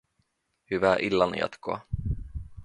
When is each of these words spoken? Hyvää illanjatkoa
Hyvää 0.71 0.95
illanjatkoa 0.99 1.85